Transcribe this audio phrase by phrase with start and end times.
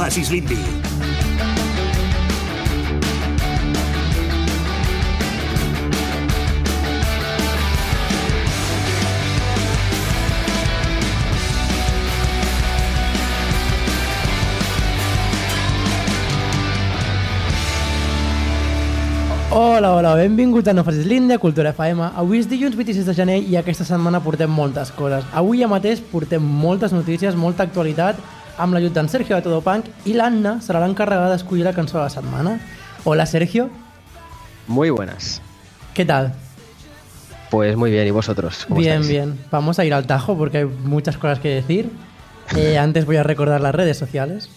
[0.00, 0.56] facis l'indi.
[19.52, 22.00] Hola, hola, benvinguts a No Facis l'Índia, Cultura FM.
[22.16, 25.28] Avui és dilluns 26 de gener i aquesta setmana portem moltes coses.
[25.36, 28.16] Avui ja mateix portem moltes notícies, molta actualitat,
[28.60, 32.04] amb l'ajut d'en Sergio de Todo Punk i l'Anna serà l'encarregada d'escollir la cançó de
[32.04, 32.58] la setmana.
[33.04, 33.70] Hola, Sergio.
[34.68, 35.40] Muy buenas.
[35.94, 36.32] ¿Qué tal?
[37.50, 38.64] Pues muy bien, ¿y vosotros?
[38.68, 39.08] ¿Cómo Bien, estáis?
[39.08, 39.38] bien.
[39.50, 41.90] Vamos a ir al tajo porque hay muchas cosas que decir.
[42.56, 44.48] Eh, antes voy a recordar las redes sociales.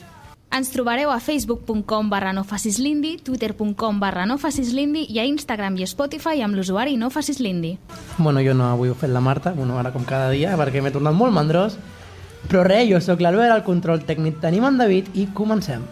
[0.54, 5.26] Ens trobareu a facebook.com barra no facis l'indi, twitter.com barra no facis l'indi i a
[5.26, 7.72] Instagram i Spotify amb l'usuari no facis l'indi.
[8.20, 10.84] Bueno, jo no avui ho he fet la Marta, bueno, ara com cada dia, perquè
[10.86, 11.80] m'he tornat molt mandrós.
[12.50, 15.86] Però res, jo sóc l'Albert, al control tècnic tenim en David i comencem.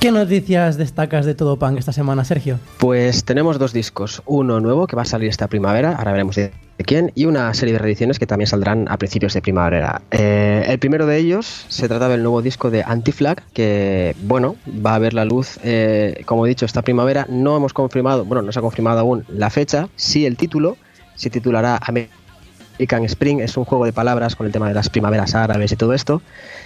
[0.00, 2.58] ¿Qué noticias destacas de Todo Punk esta semana, Sergio?
[2.78, 6.52] Pues tenemos dos discos, uno nuevo que va a salir esta primavera, ahora veremos de,
[6.86, 10.00] quién, y una serie de reediciones que también saldrán a principios de primavera.
[10.10, 14.94] Eh, el primero de ellos se trata del nuevo disco de Anti-Flag, que, bueno, va
[14.94, 17.26] a ver la luz, eh, como he dicho, esta primavera.
[17.28, 20.78] No hemos confirmado, bueno, no se ha confirmado aún la fecha, sí el título,
[21.14, 25.34] se titulará American Spring, es un juego de palabras con el tema de las primaveras
[25.34, 26.22] árabes y todo esto.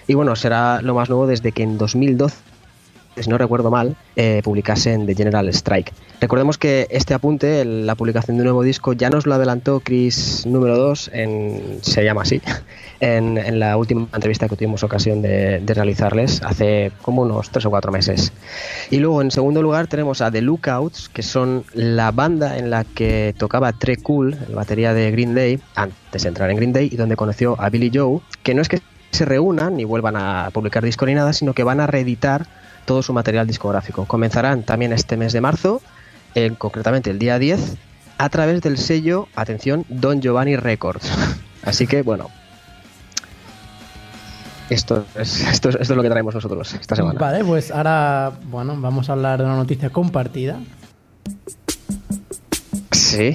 [0.07, 2.54] Y bueno, será lo más nuevo desde que en 2012
[3.23, 5.93] si no recuerdo mal, eh, publicasen The General Strike.
[6.21, 10.47] Recordemos que este apunte, la publicación de un nuevo disco, ya nos lo adelantó Chris
[10.47, 12.41] número 2, en, se llama así,
[13.01, 17.93] en, la última entrevista que tuvimos ocasión de, realizarles hace como unos 3 o 4
[17.93, 18.33] meses.
[18.91, 22.85] Y luego, en segundo lugar, tenemos a The Lookouts, que son la banda en la
[22.85, 26.89] que tocaba Trey Cool, el batería de Green Day, antes de entrar en Green Day,
[26.91, 30.51] y donde conoció a Billy Joe, que no es que se reúnan y vuelvan a
[30.53, 32.47] publicar disco ni nada, sino que van a reeditar
[32.85, 34.05] todo su material discográfico.
[34.07, 35.81] Comenzarán también este mes de marzo,
[36.35, 37.77] en- concretamente el día 10,
[38.19, 41.11] a través del sello, atención, Don Giovanni Records.
[41.65, 42.29] Así que, bueno,
[44.71, 47.19] esto es, esto, es, esto es lo que traemos nosotros esta semana.
[47.19, 50.59] Vale, pues ahora, bueno, vamos a hablar de una noticia compartida.
[52.93, 53.35] Sí.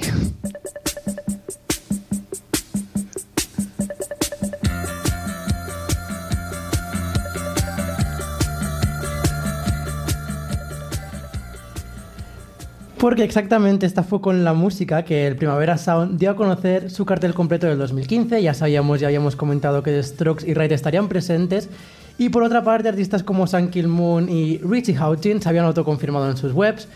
[13.00, 17.06] Porque exactamente esta fue con la música que el Primavera Sound dio a conocer su
[17.06, 18.42] cartel completo del 2015.
[18.42, 21.70] Ya sabíamos, ya habíamos comentado que Strokes y Raid estarían presentes.
[22.18, 26.28] Y por otra parte, artistas como Sun Kill Moon y Richie Houghton se habían autoconfirmado
[26.28, 26.88] en sus webs.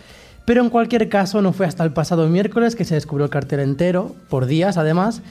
[0.45, 3.61] Pero en cualquier caso, no fue hasta el pasado miércoles que se descubrió el cartel
[3.61, 5.23] entero, por días además.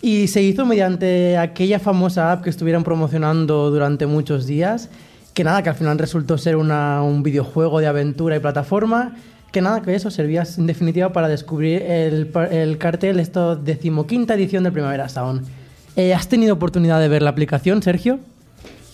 [0.00, 4.88] Y se hizo mediante aquella famosa app que estuvieron promocionando durante muchos días.
[5.34, 9.16] Que nada, que al final resultó ser un videojuego de aventura y plataforma.
[9.54, 14.64] Que nada, que eso servía en definitiva para descubrir el, el cartel, esto decimoquinta edición
[14.64, 15.46] del Primavera Sound.
[15.94, 18.18] Eh, ¿Has tenido oportunidad de ver la aplicación, Sergio?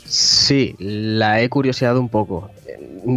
[0.05, 2.51] Sí, la he curioseado un poco.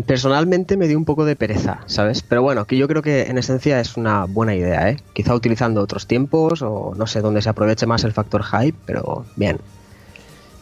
[0.07, 2.21] Personalmente me dio un poco de pereza, ¿sabes?
[2.21, 4.97] Pero bueno, que yo creo que en esencia es una buena idea, ¿eh?
[5.11, 9.25] Quizá utilizando otros tiempos o no sé dónde se aproveche más el factor hype, pero
[9.35, 9.57] bien.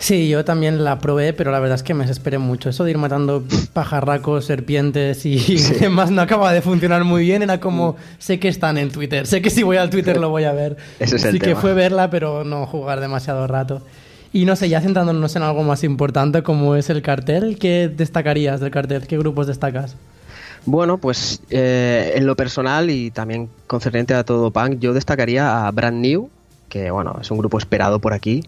[0.01, 2.69] Sí, yo también la probé, pero la verdad es que me desesperé mucho.
[2.69, 5.37] Eso de ir matando pajarracos, serpientes y
[5.79, 7.43] demás no acaba de funcionar muy bien.
[7.43, 10.45] Era como, sé que están en Twitter, sé que si voy al Twitter lo voy
[10.45, 10.75] a ver.
[10.99, 11.61] Ese es el Así que tema.
[11.61, 13.83] fue verla, pero no jugar demasiado rato.
[14.33, 18.59] Y no sé, ya centrándonos en algo más importante como es el cartel, ¿qué destacarías
[18.59, 19.05] del cartel?
[19.05, 19.95] ¿Qué grupos destacas?
[20.65, 25.71] Bueno, pues eh, en lo personal y también concerniente a todo punk, yo destacaría a
[25.71, 26.29] Brand New,
[26.69, 28.43] que bueno, es un grupo esperado por aquí.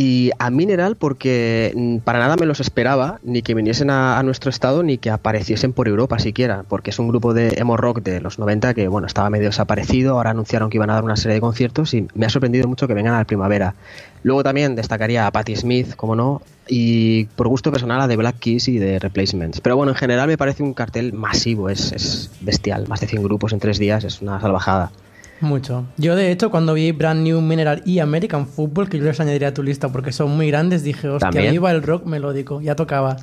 [0.00, 4.48] Y a Mineral porque mm, para nada me los esperaba, ni que viniesen a, nuestro
[4.48, 8.20] estado, ni que apareciesen por Europa siquiera, porque es un grupo de emo rock de
[8.20, 11.34] los 90 que bueno estaba medio desaparecido, ahora anunciaron que iban a dar una serie
[11.34, 13.74] de conciertos y me ha sorprendido mucho que vengan a la primavera.
[14.22, 18.38] Luego también destacaría a Patti Smith, como no, y por gusto personal a The Black
[18.38, 19.60] Keys y The Replacements.
[19.60, 23.24] Pero bueno, en general me parece un cartel masivo, es, es bestial, más de 100
[23.24, 24.92] grupos en tres días, es una salvajada.
[25.40, 25.84] Mucho.
[25.96, 29.48] Yo, de hecho, cuando vi Brand New Mineral y American Football, que yo les añadiría
[29.48, 31.50] a tu lista porque son muy grandes, dije, hostia, También.
[31.52, 33.16] ahí va el rock melódico, ya tocaba.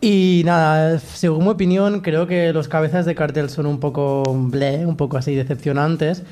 [0.00, 4.86] Y nada, según mi opinión, creo que los cabezas de cartel son un poco bleh,
[4.86, 6.22] un poco así decepcionantes.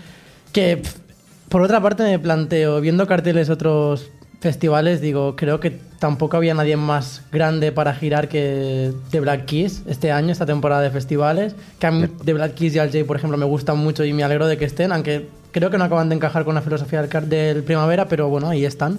[0.52, 0.82] Que,
[1.49, 6.76] por otra parte, me planteo, viendo carteles otros festivales, digo, creo que tampoco había nadie
[6.76, 11.56] más grande para girar que The Black Keys este año, esta temporada de festivales.
[11.79, 14.12] Que a mí The Black Keys y Al Jay, por ejemplo, me gustan mucho y
[14.12, 17.02] me alegro de que estén, aunque creo que no acaban de encajar con la filosofía
[17.02, 18.99] del, del primavera, pero bueno, ahí están.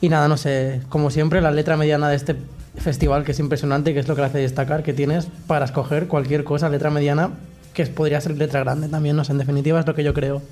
[0.00, 2.36] Y nada, no sé, como siempre, la letra mediana de este
[2.76, 6.08] festival, que es impresionante, que es lo que le hace destacar, que tienes para escoger
[6.08, 7.30] cualquier cosa, letra mediana,
[7.74, 10.42] que podría ser letra grande también, no sé, en definitiva es lo que yo creo.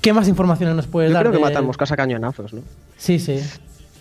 [0.00, 1.22] ¿Qué más informaciones nos puedes Yo dar?
[1.24, 2.62] creo que de- matan moscas a cañonazos, ¿no?
[2.96, 3.38] Sí, sí.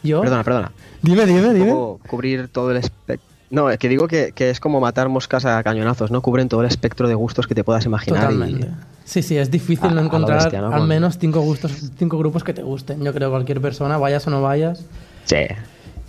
[0.04, 0.22] ¿Yo?
[0.22, 0.72] Perdona, perdona.
[1.02, 1.72] Dime, dime, dime.
[1.72, 3.28] poco cubrir todo el espectro.
[3.52, 6.22] No, es que digo que, que es como matar moscas a cañonazos, ¿no?
[6.22, 8.32] Cubren todo el espectro de gustos que te puedas imaginar.
[8.32, 8.70] y- Totalmente.
[9.06, 10.72] Sí, sí, es difícil A- no encontrar bestia, ¿no?
[10.72, 13.04] al menos cinco gustos, cinco grupos que te gusten.
[13.04, 14.86] Yo creo que cualquier persona, vayas o no vayas.
[15.26, 15.38] Sí.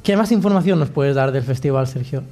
[0.02, 2.22] ¿Qué más información nos puedes dar del festival, Sergio?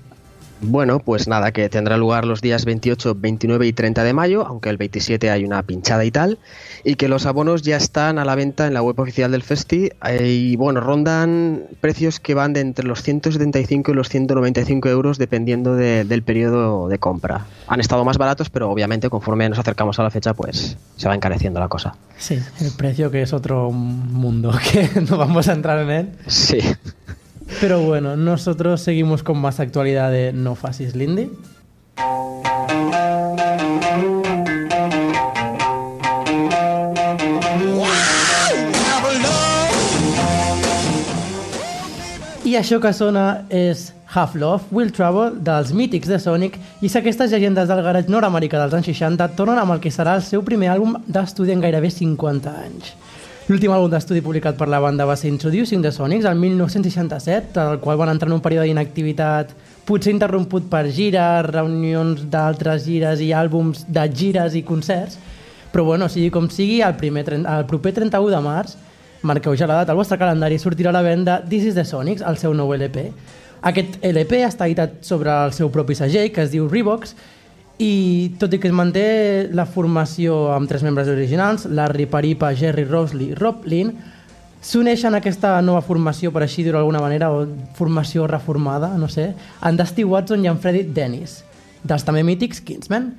[0.61, 4.69] Bueno, pues nada, que tendrá lugar los días 28, 29 y 30 de mayo, aunque
[4.71, 6.39] el 27 hay una pinchada y tal,
[6.83, 9.91] y que los abonos ya están a la venta en la web oficial del Festi,
[10.09, 15.17] eh, y bueno, rondan precios que van de entre los 175 y los 195 euros
[15.19, 17.47] dependiendo de- del periodo de compra.
[17.69, 21.15] Han estado más baratos, pero obviamente conforme nos acercamos a la fecha, pues se va
[21.15, 21.95] encareciendo la cosa.
[22.19, 26.09] Sí, el precio que es otro mundo, que no vamos a entrar en él.
[26.27, 26.59] Sí.
[27.61, 31.31] Pero bueno, nosotros seguimos con más actualidad de No Facis Lindy.
[42.49, 47.03] I això que sona és Half Love, Will Trouble, dels mítics de Sonic, i que
[47.03, 50.41] aquestes llegendes del garatge nord-americà dels anys 60 tornen amb el que serà el seu
[50.47, 52.95] primer àlbum d'estudi en gairebé 50 anys.
[53.49, 57.79] L'últim àlbum d'estudi publicat per la banda va ser Introducing the Sonics, el 1967, el
[57.81, 59.55] qual van entrar en un període d'inactivitat
[59.89, 65.17] potser interromput per gires, reunions d'altres gires i àlbums de gires i concerts,
[65.73, 68.77] però bueno, sigui com sigui, el, primer, el proper 31 de març,
[69.25, 72.21] marqueu ja la data al vostre calendari, sortirà a la venda This is the Sonics,
[72.21, 73.09] el seu nou LP.
[73.73, 77.17] Aquest LP està editat sobre el seu propi segell, que es diu Revox,
[77.79, 82.85] i tot i que es manté la formació amb tres membres originals, Larry Paripa, Jerry
[82.85, 83.93] Rosley i Rob Lynn,
[84.61, 87.47] s'uneixen a aquesta nova formació, per així dir-ho d'alguna manera, o
[87.79, 89.31] formació reformada, no sé,
[89.63, 91.45] en Dusty Watson i en Freddie Dennis,
[91.87, 93.13] dels també mítics Kingsmen.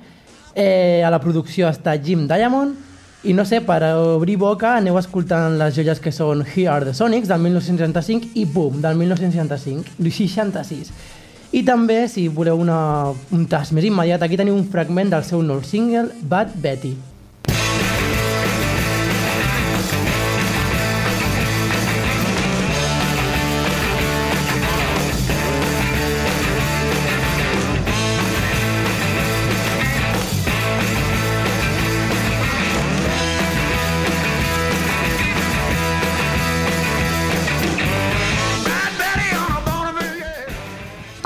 [0.54, 2.76] Eh, a la producció està Jim Diamond,
[3.22, 6.94] i no sé, per obrir boca aneu escoltant les joies que són Here Are the
[6.96, 10.92] Sonics del 1965 i Boom del 1965, 66.
[11.50, 15.42] I també, si voleu una, un tast més immediat, aquí teniu un fragment del seu
[15.42, 16.94] nou single, Bad Betty.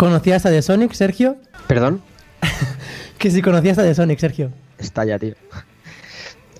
[0.04, 1.38] ¿Conocías a The Sonic, Sergio?
[1.66, 2.02] ¿Perdón?
[3.18, 4.50] Que si conocías a The Sonic, Sergio.
[4.76, 5.32] Está ya, tío.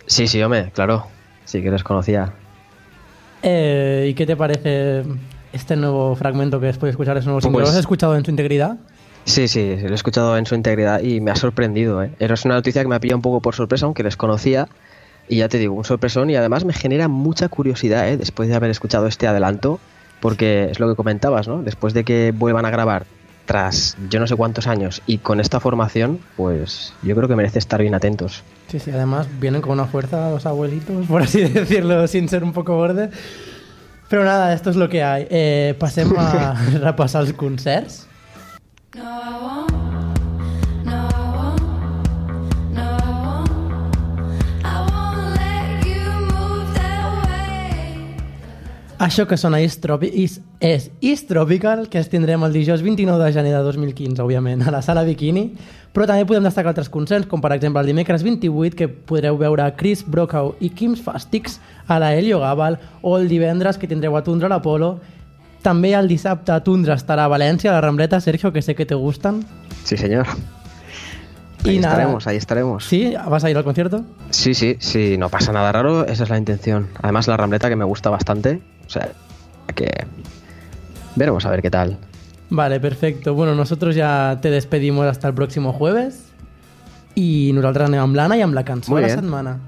[0.07, 1.09] Sí, sí, hombre, claro.
[1.45, 2.33] Sí que les conocía.
[3.43, 5.03] Eh, ¿Y qué te parece
[5.53, 7.41] este nuevo fragmento que después de escuchar ese nuevo?
[7.41, 8.79] Pues- ¿Lo has escuchado en su integridad?
[9.27, 12.03] Sí, sí, lo he escuchado en su integridad y me ha sorprendido.
[12.03, 12.13] ¿eh?
[12.21, 14.69] Era una noticia que me ha pillado un poco por sorpresa, aunque les conocía.
[15.29, 18.17] Y ya te digo, un sorpresón y además me genera mucha curiosidad ¿eh?
[18.17, 19.81] después de haber escuchado este adelanto,
[20.21, 21.63] porque es lo que comentabas, ¿no?
[21.63, 23.05] Después de que vuelvan a grabar
[23.45, 27.59] tras yo no sé cuántos años y con esta formación, pues yo creo que merece
[27.59, 28.43] estar bien atentos.
[28.69, 32.53] Sí, sí, además vienen con una fuerza los abuelitos, por así decirlo, sin ser un
[32.53, 33.11] poco borde.
[34.09, 35.27] Pero nada, esto es lo que hay.
[35.31, 38.07] Eh, passem a repassar els concerts.
[48.99, 53.33] Això que sona Tropi is, és East Tropical, que es tindrem el dijous 29 de
[53.33, 55.53] gener de 2015, òbviament, a la sala Bikini,
[55.93, 59.67] però també podem destacar altres concerts, com per exemple el dimecres 28, que podreu veure
[59.77, 64.23] Chris Brokaw i Kim Fastics a la Helio Gabal, o el divendres que tindreu a
[64.25, 65.01] Tundra a l'Apolo,
[65.65, 68.95] També el dissabte Tundra estarà a València, a la Rambleta, Sergio, que sé que te
[68.95, 69.47] gustan.
[69.83, 70.27] Sí, señor.
[71.65, 71.95] Y Ahí nada.
[71.95, 72.85] estaremos, ahí estaremos.
[72.85, 73.15] ¿Sí?
[73.31, 74.05] ¿Vas a ir al concierto?
[74.29, 76.89] Sí, sí, sí, no pasa nada raro, esa es la intención.
[77.01, 79.11] Además, la rambleta que me gusta bastante, o sea,
[79.75, 79.91] que
[81.17, 81.97] veremos a ver qué tal.
[82.51, 83.35] Vale, perfecto.
[83.35, 86.21] Bueno, nosotros ya te despedimos hasta el próximo jueves.
[87.15, 89.21] I nosaltres anem amb l'Anna i amb la cançó Muy de la bien.
[89.25, 89.59] setmana.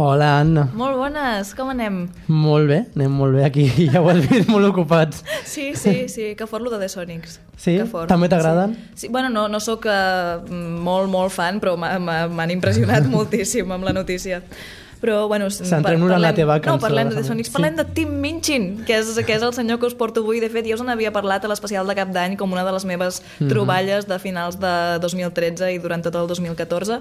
[0.00, 0.62] Hola, Anna.
[0.72, 1.96] Molt bones, com anem?
[2.32, 5.20] Molt bé, anem molt bé aquí, ja ho has vist, molt ocupats.
[5.44, 7.34] Sí, sí, sí, que fort lo de The Sonics.
[7.60, 7.74] Sí?
[7.76, 8.08] Que fort.
[8.08, 8.72] També t'agraden?
[8.94, 9.02] Sí.
[9.04, 9.10] sí.
[9.12, 13.84] Bueno, no, no sóc uh, molt, molt fan, però m'ha- m'ha- m'han impressionat moltíssim amb
[13.84, 14.40] la notícia.
[15.00, 15.48] Però, bueno...
[15.50, 17.48] Centrem-nos en la teva No, cançó, parlem de Sonics.
[17.48, 17.54] Sí.
[17.56, 20.40] Parlem de Tim Minchin, que és, que és el senyor que us porto avui.
[20.42, 22.84] De fet, ja us n'havia parlat a l'especial de cap d'any com una de les
[22.84, 23.48] meves Mhm.
[23.48, 27.00] troballes de finals de 2013 i durant tot el 2014,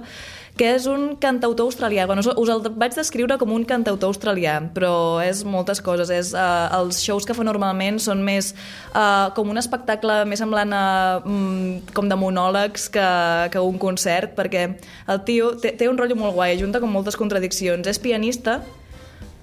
[0.56, 2.06] que és un cantautor australià.
[2.08, 6.10] Bueno, us, el vaig descriure com un cantautor australià, però és moltes coses.
[6.10, 8.54] És, uh, els shows que fa normalment són més
[8.96, 13.06] uh, com un espectacle més semblant a mm, com de monòlegs que,
[13.52, 14.66] que un concert, perquè
[15.08, 17.88] el tio té, té un rotllo molt guai, junta com moltes contradiccions.
[17.90, 18.60] És pianista,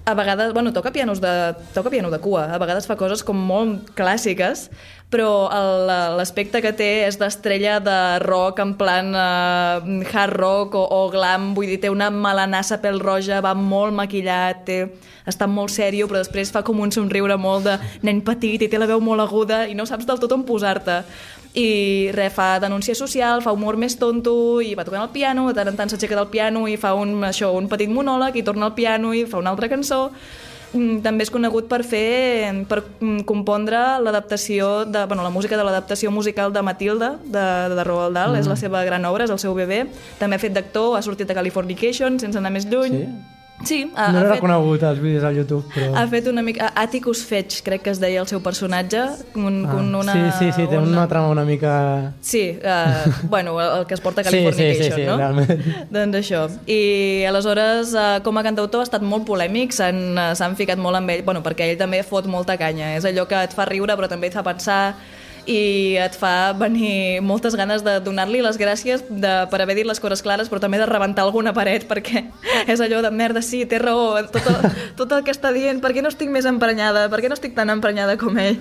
[0.07, 3.35] a vegades, bueno, toca pianos de, toca piano de cua, a vegades fa coses com
[3.35, 4.69] molt clàssiques,
[5.11, 5.49] però
[6.15, 11.49] l'aspecte que té és d'estrella de rock en plan uh, hard rock o, o glam,
[11.57, 14.79] vull dir, té una melanassa pèl roja, va molt maquillat, té,
[15.27, 17.75] està molt sèrio, però després fa com un somriure molt de
[18.07, 21.01] nen petit i té la veu molt aguda i no saps del tot on posar-te.
[21.57, 25.55] I res, fa denúncia social, fa humor més tonto i va tocant el piano, de
[25.57, 28.69] tant en tant s'aixeca del piano i fa un, això, un petit monòleg i torna
[28.69, 30.11] al piano i fa una altra cançó.
[30.73, 35.63] Mm, També és conegut per fer, per mm, compondre l'adaptació de, bueno, la música de
[35.65, 38.43] l'adaptació musical de Matilda, de, de Roald Dahl, mm.
[38.43, 39.85] és la seva gran obra, és el seu bebè.
[40.19, 43.01] També ha fet d'actor, ha sortit a Californication, sense anar més lluny.
[43.01, 43.36] Sí?
[43.65, 44.35] Sí, ha, No l'he fet...
[44.35, 45.89] reconegut als vídeos al YouTube, però...
[45.97, 46.69] Ha fet una mica...
[46.77, 49.01] Atticus Fetch, crec que es deia el seu personatge.
[49.35, 52.13] Un, Ah, con una, sí, sí, sí, té una trama una mica...
[52.21, 55.17] Sí, uh, bueno, el que es porta a Sí, sí, sí, Californication, sí, no?
[55.17, 55.65] realment.
[55.97, 56.45] Doncs això.
[56.69, 61.01] I aleshores, uh, com a cantautor, ha estat molt polèmic, s'han uh, s'han ficat molt
[61.01, 62.93] amb ell, bueno, perquè ell també fot molta canya.
[62.99, 64.93] És allò que et fa riure, però també et fa pensar
[65.47, 70.01] i et fa venir moltes ganes de donar-li les gràcies de, per haver dit les
[70.03, 72.25] coses clares, però també de rebentar alguna paret, perquè
[72.67, 74.67] és allò de merda, sí, té raó, tot el,
[74.99, 77.55] tot el que està dient, per què no estic més emprenyada, per què no estic
[77.55, 78.59] tan emprenyada com ell?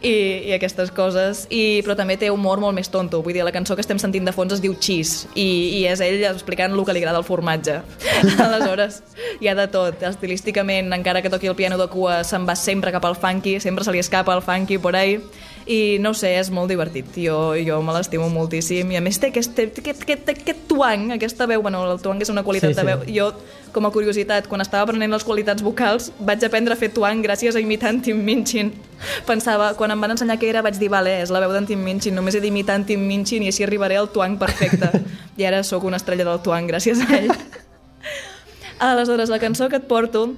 [0.00, 0.14] I,
[0.48, 1.44] i aquestes coses.
[1.52, 4.24] I, però també té humor molt més tonto, vull dir, la cançó que estem sentint
[4.24, 5.48] de fons es diu Cheese, i,
[5.80, 7.80] i és ell explicant el que li agrada el formatge.
[8.46, 9.02] Aleshores,
[9.40, 10.00] hi ha de tot.
[10.08, 13.84] Estilísticament, encara que toqui el piano de cua, se'n va sempre cap al funky, sempre
[13.84, 15.18] se li escapa el funky por ahí,
[15.66, 17.06] i no sé, és molt divertit.
[17.16, 21.46] Jo, jo me l'estimo moltíssim i a més té aquest, aquest, aquest, aquest tuang, aquesta
[21.48, 22.86] veu, bueno, el tuang és una qualitat Sí, de sí.
[22.90, 23.04] veu.
[23.16, 23.30] Jo,
[23.72, 27.56] com a curiositat, quan estava aprenent les qualitats vocals, vaig aprendre a fer tuang gràcies
[27.56, 28.74] a imitar en Tim Minchin.
[29.30, 31.80] Pensava, quan em van ensenyar què era, vaig dir, vale, és la veu d'en Tim
[31.82, 34.92] Minchin, només he d'imitar en Tim Minchin i així arribaré al tuang perfecte.
[35.40, 37.32] I ara sóc una estrella del tuang gràcies a ell.
[38.78, 40.34] Aleshores, la cançó que et porto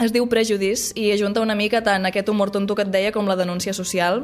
[0.00, 3.26] es diu Prejudice i ajunta una mica tant aquest humor tonto que et deia com
[3.28, 4.22] la denúncia social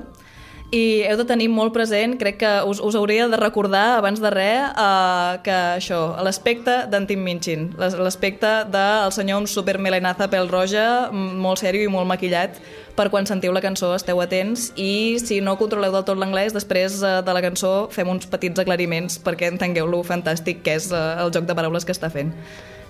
[0.71, 4.29] i heu de tenir molt present, crec que us, us hauria de recordar abans de
[4.35, 10.51] res uh, que això, l'aspecte d'en Tim Minchin, l'as- l'aspecte del senyor amb supermelenaza pèl
[10.53, 12.61] roja, molt sèrio i molt maquillat,
[12.99, 17.01] per quan sentiu la cançó esteu atents i si no controleu del tot l'anglès, després
[17.01, 21.17] uh, de la cançó fem uns petits aclariments perquè entengueu lo fantàstic que és uh,
[21.25, 22.35] el joc de paraules que està fent.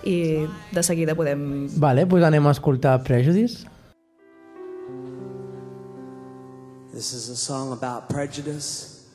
[0.03, 3.67] I de seguida podem Vale, doncs anem a escoltar Prejudice.
[6.99, 9.07] This is a song about prejudice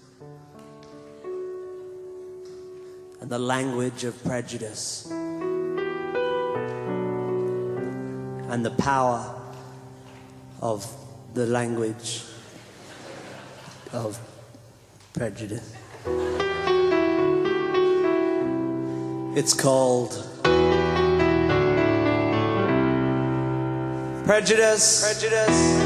[3.20, 5.82] and the language of prejudice and
[8.64, 9.36] the power
[10.62, 10.90] of
[11.34, 12.24] the language
[13.92, 14.18] of
[15.12, 15.76] prejudice.
[19.36, 20.12] It's called
[24.24, 25.04] Prejudice.
[25.04, 25.83] Prejudice.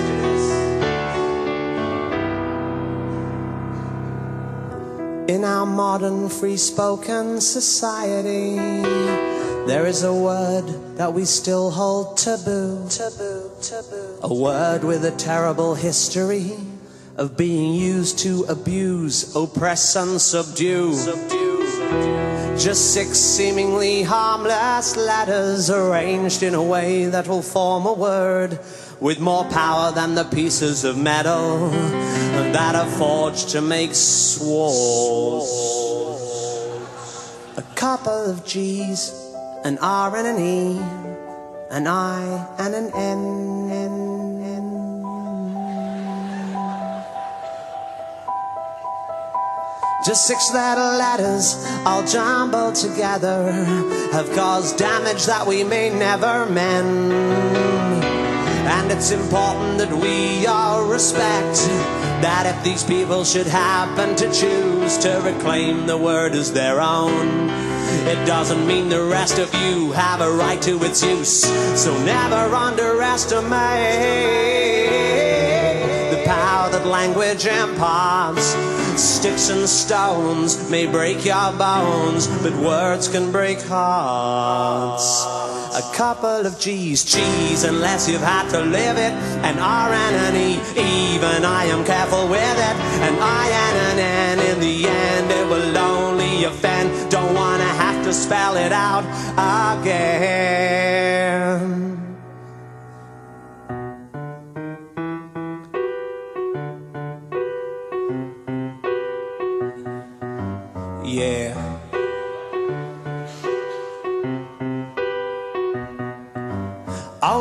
[5.57, 8.57] Our modern free spoken society,
[9.65, 12.87] there is a word that we still hold taboo.
[12.89, 14.19] Taboo, taboo.
[14.21, 16.51] A word with a terrible history
[17.15, 20.93] of being used to abuse, oppress, and subdue.
[22.58, 28.60] Just six seemingly harmless letters arranged in a way that will form a word
[29.00, 31.70] with more power than the pieces of metal
[32.53, 35.48] that are forged to make swords.
[37.58, 39.12] A couple of G's,
[39.63, 40.79] an R and an E,
[41.70, 43.97] an I and an N.
[50.07, 51.53] Just six little letters
[51.85, 53.51] all jumbled together
[54.13, 57.11] have caused damage that we may never mend.
[57.11, 61.57] And it's important that we all respect
[62.23, 67.49] that if these people should happen to choose to reclaim the word as their own,
[68.07, 71.41] it doesn't mean the rest of you have a right to its use.
[71.77, 73.51] So never underestimate
[76.11, 78.76] the power that language imparts.
[78.98, 85.24] Sticks and stones may break your bones, but words can break hearts.
[85.75, 89.13] A couple of G's, cheese, unless you've had to live it.
[89.46, 92.75] An R and an E, even I am careful with it.
[93.08, 97.12] An I and an N, in the end it will only offend.
[97.12, 99.06] Don't wanna have to spell it out
[99.84, 101.76] again.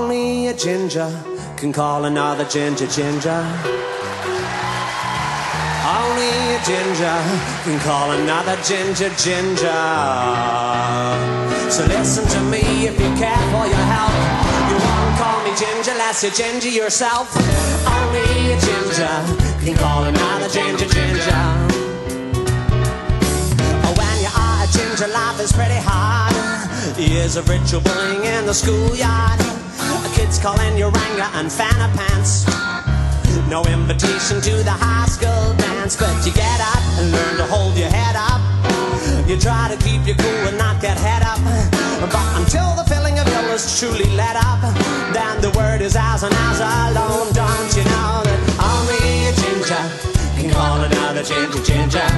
[0.09, 1.11] Only a ginger
[1.57, 3.43] can call another ginger ginger.
[5.83, 7.19] Only a ginger
[7.67, 9.83] can call another ginger ginger.
[11.75, 14.15] So listen to me if you care for your health.
[14.71, 17.27] You won't call me ginger unless you're ginger yourself.
[17.99, 19.17] Only a ginger
[19.65, 21.43] can call another ginger ginger.
[23.83, 26.37] Oh, When you are a ginger, life is pretty hard.
[26.97, 29.65] Years of ritual bullying in the schoolyard.
[30.26, 32.47] Kids calling you Ranga and Fana pants.
[33.49, 37.78] No invitation to the high school dance, but you get up and learn to hold
[37.78, 38.42] your head up.
[39.28, 41.38] You try to keep your cool and not get head up.
[42.11, 44.59] But until the feeling of ill is truly let up,
[45.14, 47.31] then the word is ours and ours alone.
[47.31, 49.85] Don't you know that only a ginger
[50.35, 52.11] can call another ginger ginger?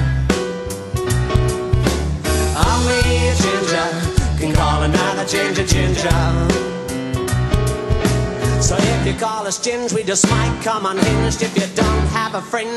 [2.57, 3.89] Only a ginger
[4.41, 6.69] can call another ginger ginger.
[8.69, 11.41] So if you call us gins, we just might come unhinged.
[11.41, 12.69] If you don't have a fringe,